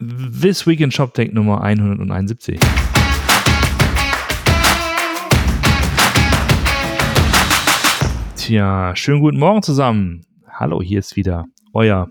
[0.00, 2.58] This Week in Shop Take Nummer 171.
[8.34, 10.26] Tja, schönen guten Morgen zusammen.
[10.50, 12.10] Hallo, hier ist wieder euer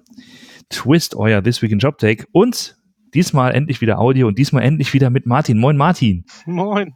[0.69, 1.97] Twist, euer This Week in Job
[2.31, 2.77] und
[3.13, 5.59] diesmal endlich wieder Audio und diesmal endlich wieder mit Martin.
[5.59, 6.23] Moin Martin.
[6.45, 6.95] Moin.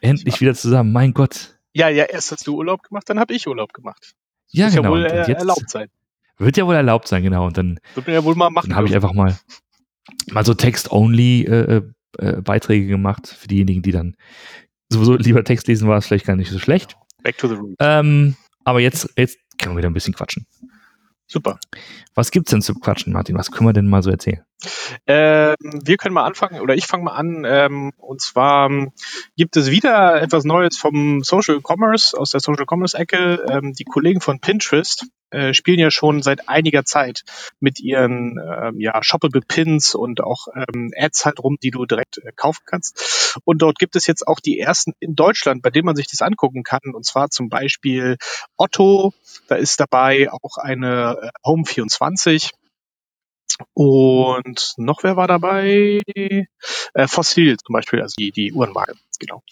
[0.00, 1.58] Endlich wieder zusammen, mein Gott.
[1.72, 4.14] Ja, ja, erst hast du Urlaub gemacht, dann habe ich Urlaub gemacht.
[4.50, 4.84] Ja, Muss genau.
[4.84, 5.88] ja wohl äh, jetzt erlaubt sein.
[6.38, 7.46] Wird ja wohl erlaubt sein, genau.
[7.46, 8.68] Und dann, Wird mir ja wohl mal machen.
[8.68, 9.36] dann habe ich einfach mal,
[10.30, 11.82] mal so Text-Only äh,
[12.18, 14.16] äh, Beiträge gemacht für diejenigen, die dann
[14.88, 16.96] sowieso lieber Text lesen, war es vielleicht gar nicht so schlecht.
[17.22, 17.76] Back to the root.
[17.80, 20.46] Ähm, aber jetzt, jetzt können wir wieder ein bisschen quatschen.
[21.26, 21.58] Super.
[22.14, 23.36] Was gibt's denn zu quatschen, Martin?
[23.36, 24.42] Was können wir denn mal so erzählen?
[25.06, 27.44] Ähm, wir können mal anfangen, oder ich fange mal an.
[27.46, 28.92] Ähm, und zwar ähm,
[29.36, 33.44] gibt es wieder etwas Neues vom Social Commerce, aus der Social Commerce Ecke.
[33.48, 37.24] Ähm, die Kollegen von Pinterest äh, spielen ja schon seit einiger Zeit
[37.60, 42.18] mit ihren ähm, ja, shoppable Pins und auch ähm, Ads halt rum, die du direkt
[42.18, 43.40] äh, kaufen kannst.
[43.44, 46.22] Und dort gibt es jetzt auch die ersten in Deutschland, bei denen man sich das
[46.22, 46.94] angucken kann.
[46.94, 48.16] Und zwar zum Beispiel
[48.56, 49.12] Otto,
[49.48, 52.50] da ist dabei auch eine äh, Home 24.
[53.72, 56.00] Und noch wer war dabei?
[56.94, 59.42] Äh, Fossil zum Beispiel, also die, die Uhrenmarke, genau.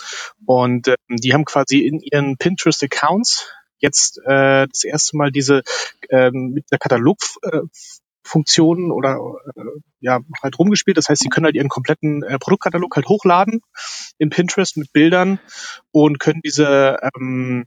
[0.47, 5.62] Und ähm, die haben quasi in ihren Pinterest-Accounts jetzt äh, das erste Mal diese
[6.11, 9.19] ähm, mit der Katalogfunktion äh, oder
[9.56, 9.62] äh,
[10.00, 10.97] ja halt rumgespielt.
[10.97, 13.60] Das heißt, sie können halt ihren kompletten äh, Produktkatalog halt hochladen
[14.19, 15.41] in Pinterest mit Bildern
[15.91, 17.66] und können diese ähm,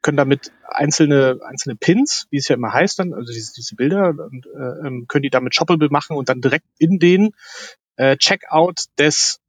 [0.00, 4.10] können damit einzelne einzelne Pins, wie es ja immer heißt dann, also diese, diese Bilder,
[4.10, 7.30] und, äh, ähm, können die damit shoppable machen und dann direkt in den
[7.96, 9.40] äh, Checkout des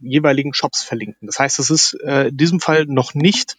[0.00, 1.26] jeweiligen Shops verlinken.
[1.26, 3.56] Das heißt, es ist äh, in diesem Fall noch nicht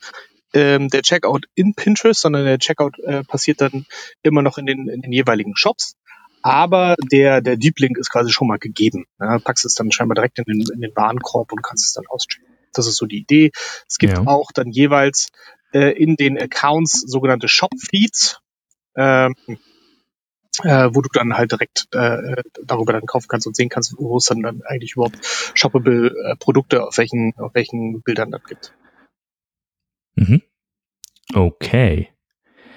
[0.57, 3.85] ähm, der Checkout in Pinterest, sondern der Checkout äh, passiert dann
[4.23, 5.95] immer noch in den, in den jeweiligen Shops.
[6.41, 9.05] Aber der, der Deep Link ist quasi schon mal gegeben.
[9.19, 12.05] Ja, packst es dann scheinbar direkt in den, in den Warenkorb und kannst es dann
[12.07, 12.47] auschecken.
[12.73, 13.51] Das ist so die Idee.
[13.87, 14.23] Es gibt Ja.
[14.25, 15.29] auch dann jeweils
[15.73, 18.39] äh, in den Accounts sogenannte Shop-Feeds,
[18.95, 19.35] ähm,
[20.63, 24.17] äh, wo du dann halt direkt äh, darüber dann kaufen kannst und sehen kannst, wo
[24.17, 25.17] es dann, dann eigentlich überhaupt
[25.53, 28.73] shoppable äh, Produkte auf welchen, auf welchen Bildern dann gibt.
[30.17, 30.41] Mhm.
[31.33, 32.09] Okay.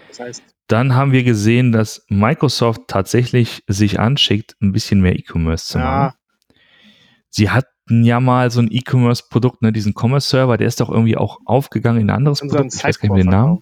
[0.09, 5.67] Das heißt, Dann haben wir gesehen, dass Microsoft tatsächlich sich anschickt, ein bisschen mehr E-Commerce
[5.67, 6.17] zu ja, machen.
[7.31, 11.39] Sie hatten ja mal so ein E-Commerce-Produkt, ne, diesen Commerce-Server, der ist doch irgendwie auch
[11.45, 12.75] aufgegangen in ein anderes Produkt.
[12.75, 13.61] Ich weiß gar nicht mehr den Namen.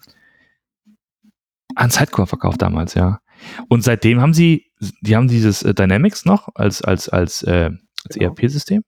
[1.75, 3.21] An Sidecore verkauft damals, ja.
[3.69, 7.69] Und seitdem haben sie, die haben dieses äh, Dynamics noch als, als, als, äh,
[8.05, 8.31] als Genau.
[8.31, 8.83] ERP-System.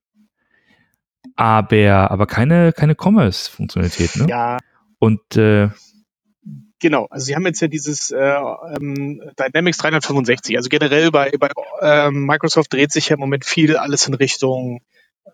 [1.35, 4.27] Aber, aber keine, keine Commerce-Funktionalität, ne?
[4.27, 4.57] Ja,
[5.01, 5.69] Und äh,
[6.79, 7.07] genau.
[7.09, 10.55] Also sie haben jetzt ja dieses äh, ähm, Dynamics 365.
[10.57, 11.49] Also generell bei, bei
[11.81, 14.81] ähm, Microsoft dreht sich ja im Moment viel alles in Richtung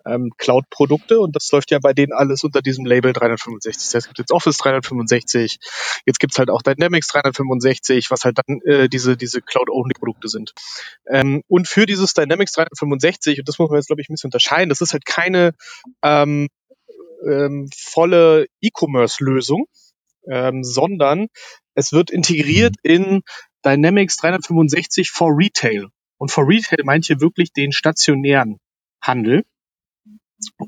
[0.05, 3.83] ähm, Cloud-Produkte und das läuft ja bei denen alles unter diesem Label 365.
[3.83, 5.59] Das heißt, es gibt jetzt Office 365,
[6.05, 10.53] jetzt gibt's halt auch Dynamics 365, was halt dann äh, diese, diese Cloud-Only-Produkte sind.
[11.09, 14.29] Ähm, und für dieses Dynamics 365, und das muss man jetzt, glaube ich, ein bisschen
[14.29, 15.51] unterscheiden, das ist halt keine
[16.03, 16.47] ähm,
[17.25, 19.65] ähm, volle E-Commerce-Lösung,
[20.29, 21.27] ähm, sondern
[21.73, 23.21] es wird integriert in
[23.65, 25.87] Dynamics 365 for Retail.
[26.17, 28.57] Und for Retail meint hier wirklich den stationären
[29.01, 29.43] Handel.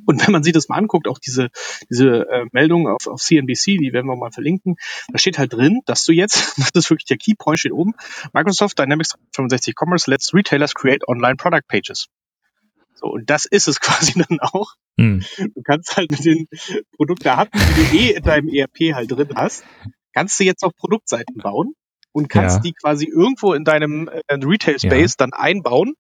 [0.06, 1.50] Und wenn man sich das mal anguckt, auch diese,
[1.90, 4.76] diese äh, Meldung auf, auf CNBC, die werden wir mal verlinken,
[5.12, 7.94] da steht halt drin, dass du jetzt, das ist wirklich der Keypoint, steht oben,
[8.34, 12.08] Microsoft Dynamics 365 Commerce lets retailers create online product pages.
[13.00, 14.74] So, und das ist es quasi dann auch.
[14.98, 16.48] hm, Du kannst halt mit den
[16.96, 19.64] Produktdaten, die du eh in deinem ERP halt drin hast,
[20.14, 21.74] kannst du jetzt auch Produktseiten bauen
[22.12, 22.62] und kannst Ja.
[22.64, 25.94] die quasi irgendwo in deinem äh, Retail Space dann einbauen.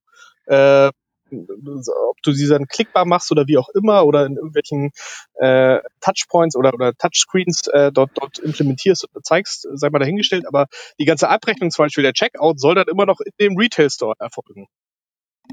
[0.45, 0.89] Äh,
[1.31, 4.89] ob du sie dann klickbar machst oder wie auch immer oder in irgendwelchen
[5.35, 10.65] äh, Touchpoints oder, oder Touchscreens äh, dort, dort implementierst und zeigst, sei mal dahingestellt, aber
[10.99, 14.15] die ganze Abrechnung, zum Beispiel der Checkout, soll dann immer noch in dem Retail Store
[14.17, 14.65] erfolgen.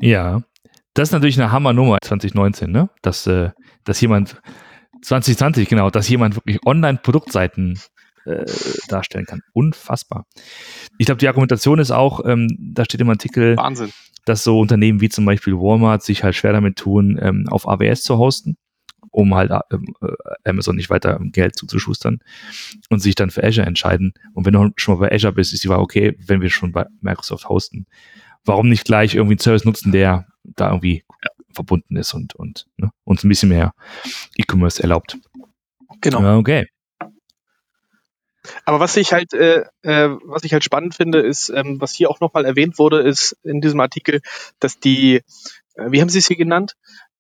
[0.00, 0.42] ja.
[0.96, 2.88] Das ist natürlich eine Hammernummer 2019, ne?
[3.02, 3.50] Dass, äh,
[3.84, 4.40] dass jemand
[5.02, 7.78] 2020, genau, dass jemand wirklich Online-Produktseiten
[8.24, 8.46] äh,
[8.88, 9.42] darstellen kann.
[9.52, 10.24] Unfassbar.
[10.96, 13.90] Ich glaube, die Argumentation ist auch, ähm, da steht im Artikel, Wahnsinn.
[14.24, 18.02] dass so Unternehmen wie zum Beispiel Walmart sich halt schwer damit tun, ähm, auf AWS
[18.02, 18.56] zu hosten,
[19.10, 22.20] um halt ähm, äh, Amazon nicht weiter Geld zuzuschustern
[22.88, 24.14] und sich dann für Azure entscheiden.
[24.32, 26.72] Und wenn du schon mal bei Azure bist, ist die Frage, okay, wenn wir schon
[26.72, 27.84] bei Microsoft hosten,
[28.46, 31.04] warum nicht gleich irgendwie einen Service nutzen, der da irgendwie
[31.52, 33.72] verbunden ist und, und ne, uns ein bisschen mehr
[34.36, 35.18] E-Commerce erlaubt.
[36.00, 36.22] Genau.
[36.22, 36.66] Ja, okay.
[38.64, 42.10] Aber was ich halt, äh, äh, was ich halt spannend finde, ist, ähm, was hier
[42.10, 44.20] auch nochmal erwähnt wurde, ist in diesem Artikel,
[44.60, 45.16] dass die,
[45.74, 46.74] äh, wie haben Sie es hier genannt?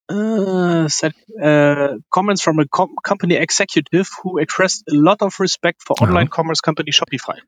[0.08, 5.82] Uh, said, uh, comments from a com company executive who expressed a lot of respect
[5.82, 7.40] for online commerce company Shopify.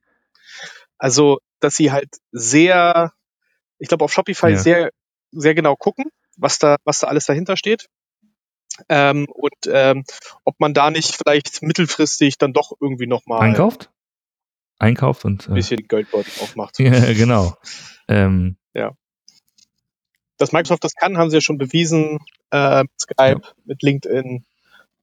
[0.99, 3.13] Also, dass sie halt sehr,
[3.79, 4.59] ich glaube, auf Shopify ja.
[4.59, 4.91] sehr,
[5.31, 7.89] sehr genau gucken, was da, was da alles dahinter steht.
[8.89, 10.05] Ähm, und ähm,
[10.45, 13.91] ob man da nicht vielleicht mittelfristig dann doch irgendwie nochmal einkauft?
[14.79, 16.79] Einkauft und ein bisschen Geldbeutel aufmacht.
[16.79, 17.57] ja, genau.
[18.07, 18.93] Ähm, ja.
[20.37, 22.21] Dass Microsoft das kann, haben sie ja schon bewiesen.
[22.51, 23.53] Äh, Skype, ja.
[23.65, 24.47] mit LinkedIn,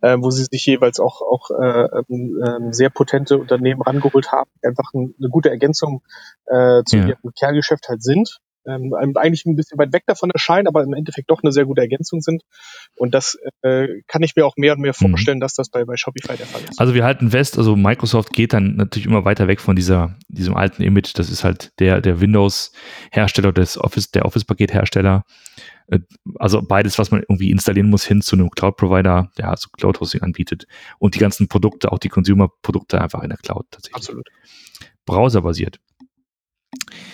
[0.02, 4.68] äh, wo sie sich jeweils auch, auch äh, äh, sehr potente Unternehmen rangeholt haben, die
[4.68, 6.02] einfach ein, eine gute Ergänzung
[6.46, 7.08] äh, zu ja.
[7.08, 11.30] ihrem Kerngeschäft halt sind ähm, eigentlich ein bisschen weit weg davon erscheinen, aber im Endeffekt
[11.30, 12.44] doch eine sehr gute Ergänzung sind.
[12.96, 15.10] Und das äh, kann ich mir auch mehr und mehr mhm.
[15.10, 15.42] vorstellen, mhm.
[15.42, 16.80] dass das bei, bei Shopify der Fall ist.
[16.80, 20.56] Also wir halten fest, also Microsoft geht dann natürlich immer weiter weg von dieser, diesem
[20.56, 21.14] alten Image.
[21.16, 25.24] Das ist halt der, der Windows-Hersteller, des Office, der Office-Paket-Hersteller.
[25.88, 26.00] Äh,
[26.36, 30.66] also beides, was man irgendwie installieren muss, hin zu einem Cloud-Provider, der also Cloud-Hosting anbietet.
[31.00, 33.96] Und die ganzen Produkte, auch die Consumer-Produkte einfach in der Cloud tatsächlich.
[33.96, 34.28] Absolut.
[35.06, 35.80] Browserbasiert.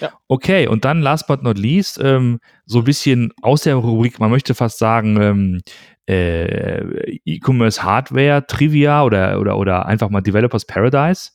[0.02, 0.12] Ja.
[0.28, 4.32] Okay, und dann last but not least, ähm, so ein bisschen aus der Rubrik, man
[4.32, 5.62] möchte fast sagen, ähm,
[6.10, 11.32] äh, E-Commerce Hardware Trivia oder, oder, oder einfach mal Developers Paradise.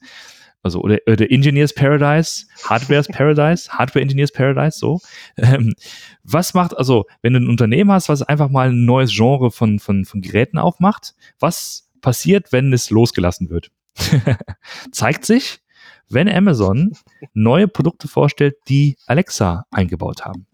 [0.62, 5.00] Also, oder, oder Engineers Paradise, Hardware's Paradise, Hardware Engineers Paradise, so.
[5.36, 5.74] Ähm,
[6.24, 9.78] was macht, also, wenn du ein Unternehmen hast, was einfach mal ein neues Genre von,
[9.78, 13.70] von, von Geräten aufmacht, was passiert, wenn es losgelassen wird?
[14.90, 15.60] Zeigt sich,
[16.08, 16.92] wenn Amazon
[17.34, 20.46] neue Produkte vorstellt, die Alexa eingebaut haben.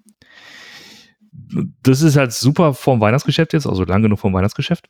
[1.83, 4.89] Das ist halt super vorm Weihnachtsgeschäft jetzt, also lang genug vorm Weihnachtsgeschäft.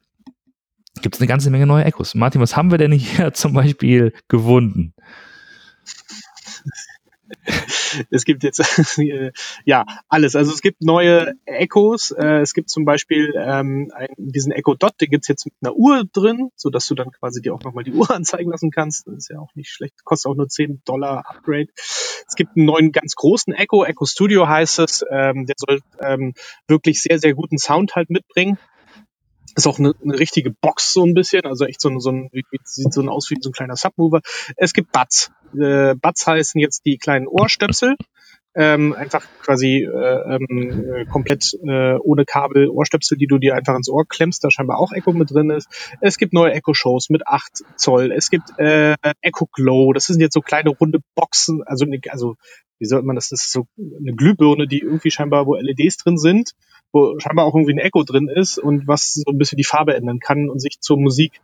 [1.00, 2.14] Gibt es eine ganze Menge neue Echos.
[2.14, 4.94] Martin, was haben wir denn hier zum Beispiel gewunden?
[8.11, 8.62] es gibt jetzt
[9.64, 10.37] ja alles.
[10.37, 12.11] Also es gibt neue Echos.
[12.11, 16.05] Äh, es gibt zum Beispiel ähm, diesen Echo Dot, den gibt's jetzt mit einer Uhr
[16.12, 19.06] drin, so dass du dann quasi dir auch nochmal die Uhr anzeigen lassen kannst.
[19.06, 20.05] Das ist ja auch nicht schlecht.
[20.05, 21.69] Kostet auch nur 10 Dollar Upgrade.
[22.26, 25.05] Es gibt einen neuen ganz großen Echo, Echo Studio heißt es.
[25.11, 26.35] Ähm, der soll ähm,
[26.67, 28.58] wirklich sehr, sehr guten Sound halt mitbringen.
[29.55, 32.31] Ist auch eine, eine richtige Box so ein bisschen, also echt so ein, so ein
[32.64, 34.20] sieht so ein aus wie so ein kleiner Submover.
[34.56, 35.31] Es gibt Buds.
[35.58, 37.96] Äh, Buds heißen jetzt die kleinen Ohrstöpsel.
[38.54, 43.75] Ähm, einfach quasi äh, ähm, äh, komplett äh, ohne Kabel Ohrstöpsel, die du dir einfach
[43.75, 45.69] ins Ohr klemmst, da scheinbar auch Echo mit drin ist.
[46.02, 48.12] Es gibt neue Echo-Shows mit 8 Zoll.
[48.12, 52.37] Es gibt äh, Echo Glow, das sind jetzt so kleine runde Boxen, also, also
[52.78, 56.19] wie sollte man das, das ist so eine Glühbirne, die irgendwie scheinbar, wo LEDs drin
[56.19, 56.52] sind
[56.93, 59.94] wo scheinbar auch irgendwie ein Echo drin ist und was so ein bisschen die Farbe
[59.94, 61.40] ändern kann und sich zur Musik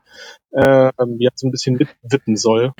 [0.52, 2.72] äh, ja, so ein bisschen mitwippen soll.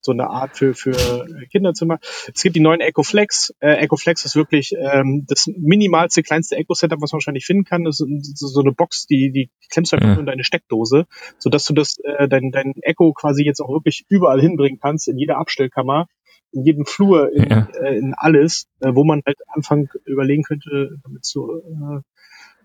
[0.00, 1.98] So eine Art für, für Kinderzimmer.
[2.32, 3.54] Es gibt die neuen Echo Flex.
[3.60, 7.84] Äh, Echo Flex ist wirklich ähm, das minimalste, kleinste Echo-Setup, was man wahrscheinlich finden kann.
[7.84, 10.20] Das ist so eine Box, die, die klemmst du einfach ja.
[10.20, 11.06] in deine Steckdose,
[11.38, 15.18] sodass du das, äh, dein, dein Echo quasi jetzt auch wirklich überall hinbringen kannst, in
[15.18, 16.06] jeder Abstellkammer
[16.52, 17.68] in jedem Flur, in, ja.
[17.82, 22.00] äh, in alles, äh, wo man halt Anfang überlegen könnte, damit zu äh,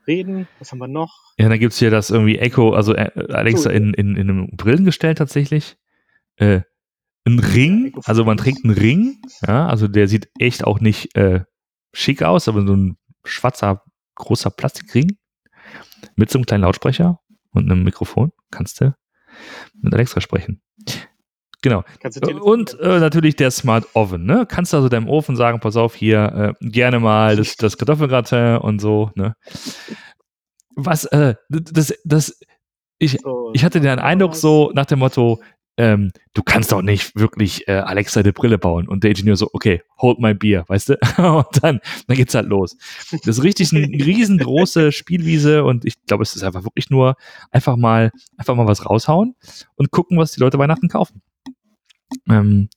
[0.08, 0.48] reden.
[0.60, 1.34] Was haben wir noch?
[1.38, 4.48] Ja, dann gibt's hier das irgendwie Echo, also äh, Alexa so, in, in, in einem
[4.56, 5.78] Brillengestell tatsächlich.
[6.38, 6.62] Äh,
[7.26, 11.46] ein Ring, also man trägt einen Ring, ja, also der sieht echt auch nicht äh,
[11.94, 13.84] schick aus, aber so ein schwarzer,
[14.16, 15.18] großer Plastikring
[16.16, 17.20] mit so einem kleinen Lautsprecher
[17.52, 18.96] und einem Mikrofon kannst du
[19.82, 20.62] mit Alexa sprechen.
[21.62, 21.84] Genau.
[22.42, 24.46] Und äh, natürlich der Smart Oven, ne?
[24.46, 28.58] Kannst du also deinem Ofen sagen, pass auf, hier äh, gerne mal das, das Kartoffelgratin
[28.58, 29.36] und so, ne?
[30.76, 32.38] Was, äh, das, das,
[33.00, 33.20] ich,
[33.54, 35.42] ich hatte den Eindruck so nach dem Motto,
[35.78, 38.88] ähm, du kannst doch nicht wirklich äh, Alexa eine Brille bauen.
[38.88, 40.94] Und der Ingenieur so, okay, hold my beer, weißt du?
[41.18, 42.78] und dann, dann geht's halt los.
[43.26, 47.16] Das ist richtig eine riesengroße Spielwiese und ich glaube, es ist einfach wirklich nur
[47.52, 49.36] einfach mal, einfach mal was raushauen
[49.76, 51.22] und gucken, was die Leute Weihnachten kaufen.
[52.30, 52.70] Ähm,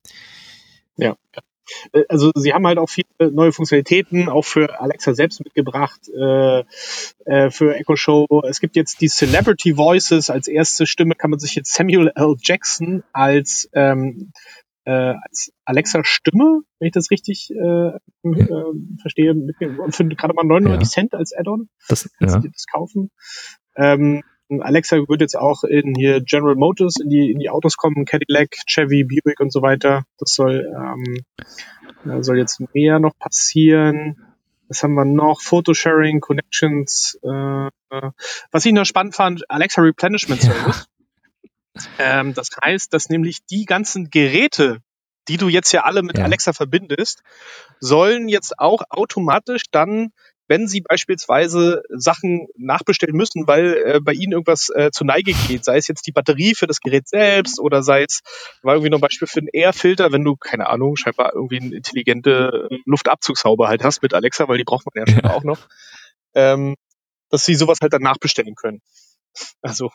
[0.97, 1.15] ja.
[1.91, 6.63] Äh, also sie haben halt auch viele neue Funktionalitäten, auch für Alexa selbst mitgebracht, äh,
[7.25, 8.25] äh, für Echo Show.
[8.47, 10.29] Es gibt jetzt die Celebrity Voices.
[10.29, 12.35] Als erste Stimme kann man sich jetzt Samuel L.
[12.41, 14.31] Jackson als, ähm,
[14.85, 18.63] äh, als Alexa-Stimme, wenn ich das richtig äh, äh,
[19.01, 20.89] verstehe, und für gerade mal 99 ja.
[20.89, 21.69] Cent als Add-on.
[21.89, 22.39] Das, ja.
[22.39, 23.11] das kaufen.
[23.75, 28.05] Ähm, Alexa wird jetzt auch in hier General Motors in die, in die Autos kommen,
[28.05, 30.03] Cadillac, Chevy, Buick und so weiter.
[30.17, 34.17] Das soll, ähm, soll jetzt mehr noch passieren.
[34.69, 35.41] Was haben wir noch?
[35.41, 37.19] Photosharing, Connections.
[37.23, 37.69] Äh,
[38.51, 40.87] was ich noch spannend fand, Alexa Replenishment Service.
[41.99, 44.79] Ähm, das heißt, dass nämlich die ganzen Geräte,
[45.27, 46.23] die du jetzt ja alle mit Ja.
[46.23, 47.21] Alexa verbindest,
[47.79, 50.11] sollen jetzt auch automatisch dann,
[50.47, 55.65] wenn sie beispielsweise Sachen nachbestellen müssen, weil äh, bei ihnen irgendwas äh, zu Neige geht,
[55.65, 58.21] sei es jetzt die Batterie für das Gerät selbst oder sei es,
[58.61, 61.75] war irgendwie noch ein Beispiel für einen Airfilter, wenn du, keine Ahnung, scheinbar irgendwie eine
[61.75, 65.67] intelligente äh, Luftabzugshaube halt hast mit Alexa, weil die braucht man ja scheinbar auch noch,
[66.33, 66.75] ähm,
[67.29, 68.81] dass sie sowas halt dann nachbestellen können.
[69.61, 69.91] Also,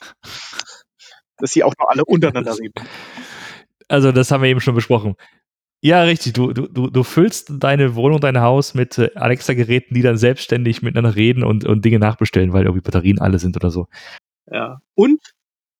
[1.39, 2.87] dass sie auch noch alle untereinander reden.
[3.89, 5.17] Also, das haben wir eben schon besprochen.
[5.85, 6.35] Ja, richtig.
[6.35, 11.17] Du, du, du, füllst deine Wohnung, dein Haus mit äh, Alexa-Geräten, die dann selbstständig miteinander
[11.17, 13.89] reden und, und Dinge nachbestellen, weil irgendwie Batterien alle sind oder so.
[14.47, 14.79] Ja.
[14.95, 15.21] Und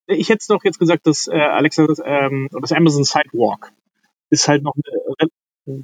[0.09, 3.71] ich hätte noch jetzt gesagt, dass äh, Alexa das, ähm, oder das Amazon Sidewalk
[4.31, 5.29] ist halt noch eine re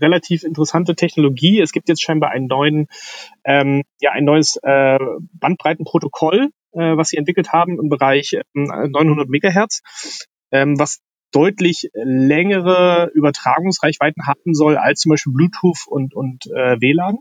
[0.02, 1.60] relativ interessante Technologie.
[1.60, 2.88] Es gibt jetzt scheinbar einen neuen,
[3.44, 4.98] ähm, ja, ein neues äh,
[5.34, 9.82] Bandbreitenprotokoll, äh, was sie entwickelt haben im Bereich äh, 900 Megahertz,
[10.50, 10.98] ähm, was
[11.32, 17.18] deutlich längere Übertragungsreichweiten haben soll als zum Beispiel Bluetooth und, und äh, WLAN.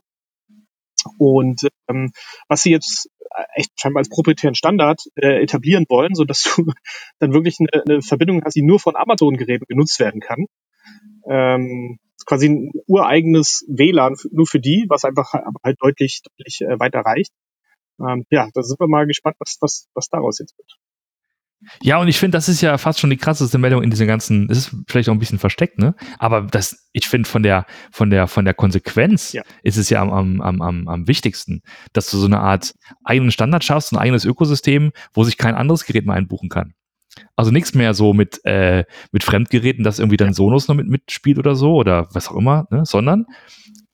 [1.18, 2.12] Und ähm,
[2.48, 3.10] was sie jetzt
[3.54, 6.72] echt scheinbar als proprietären Standard äh, etablieren wollen, so dass du
[7.20, 10.46] dann wirklich eine, eine Verbindung hast, die nur von Amazon-Geräten genutzt werden kann.
[11.30, 16.80] Ähm, quasi ein ureigenes WLAN nur für die, was einfach aber halt deutlich, deutlich äh,
[16.80, 17.32] weiter reicht.
[18.00, 20.78] Ähm, ja, da sind wir mal gespannt, was, was, was daraus jetzt wird.
[21.82, 24.50] Ja, und ich finde, das ist ja fast schon die krasseste Meldung in dieser ganzen,
[24.50, 25.96] es ist vielleicht auch ein bisschen versteckt, ne?
[26.20, 29.44] Aber das, ich finde, von der, von der, von der Konsequenz Ja.
[29.64, 31.62] ist es ja am, am, am, am, wichtigsten,
[31.94, 32.74] dass du so eine Art
[33.04, 36.74] eigenen Standard schaffst, ein eigenes Ökosystem, wo sich kein anderes Gerät mehr einbuchen kann.
[37.36, 41.40] Also nichts mehr so mit, äh, mit Fremdgeräten, dass irgendwie dann Sonos noch mit mitspielt
[41.40, 42.86] oder so oder was auch immer, ne?
[42.86, 43.26] sondern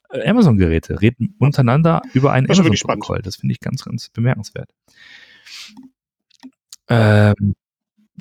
[0.10, 2.46] äh, Amazon-Geräte reden untereinander über ein.
[2.46, 3.22] Amazon-Protokoll.
[3.22, 4.70] Das finde ich ganz, ganz bemerkenswert.
[6.90, 7.56] Ähm,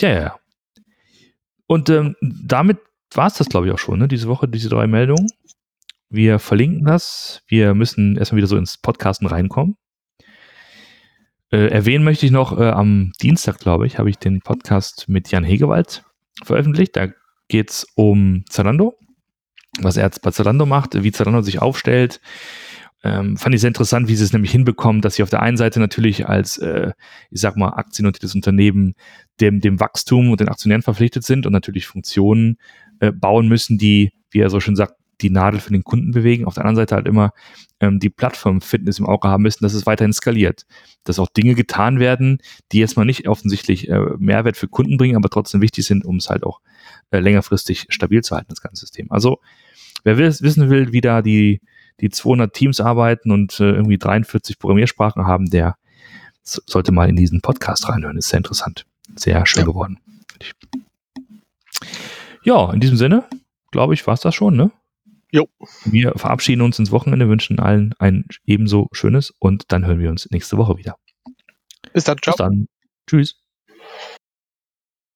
[0.00, 0.38] ja, ja, ja.
[1.66, 2.78] Und ähm, damit
[3.14, 4.08] war es das, glaube ich, auch schon, ne?
[4.08, 5.28] diese Woche, diese drei Meldungen.
[6.10, 7.42] Wir verlinken das.
[7.46, 9.76] Wir müssen erstmal wieder so ins Podcasten reinkommen.
[11.50, 15.30] Äh, erwähnen möchte ich noch, äh, am Dienstag, glaube ich, habe ich den Podcast mit
[15.30, 16.04] Jan Hegewald
[16.44, 16.96] veröffentlicht.
[16.96, 17.08] Da
[17.48, 18.98] geht es um Zalando,
[19.80, 22.20] was er jetzt bei Zalando macht, wie Zalando sich aufstellt.
[23.04, 25.56] Ähm, fand ich sehr interessant, wie sie es nämlich hinbekommen, dass sie auf der einen
[25.56, 26.92] Seite natürlich als, äh,
[27.30, 28.94] ich sag mal, aktiennotiertes Unternehmen
[29.40, 32.58] dem, dem Wachstum und den Aktionären verpflichtet sind und natürlich Funktionen
[33.00, 36.44] äh, bauen müssen, die, wie er so schön sagt, die Nadel für den Kunden bewegen.
[36.44, 37.32] Auf der anderen Seite halt immer
[37.80, 40.66] ähm, die Plattform-Fitness im Auge haben müssen, dass es weiterhin skaliert.
[41.04, 42.38] Dass auch Dinge getan werden,
[42.72, 46.16] die jetzt mal nicht offensichtlich äh, Mehrwert für Kunden bringen, aber trotzdem wichtig sind, um
[46.16, 46.60] es halt auch
[47.10, 49.10] äh, längerfristig stabil zu halten, das ganze System.
[49.10, 49.40] Also,
[50.04, 51.60] wer will, wissen will, wie da die,
[52.00, 55.76] die 200 Teams arbeiten und äh, irgendwie 43 Programmiersprachen haben, der
[56.42, 58.16] so- sollte mal in diesen Podcast reinhören.
[58.16, 58.84] Ist sehr interessant.
[59.16, 59.66] Sehr schön Ja.
[59.66, 59.98] geworden.
[62.44, 63.24] Ja, in diesem Sinne,
[63.70, 64.70] glaube ich, war es das schon, ne?
[65.30, 65.48] Jo.
[65.84, 70.28] Wir verabschieden uns ins Wochenende, wünschen allen ein ebenso schönes und dann hören wir uns
[70.30, 70.96] nächste Woche wieder.
[71.92, 72.32] Bis dann, ciao.
[72.32, 72.66] Bis dann.
[73.08, 73.38] Tschüss.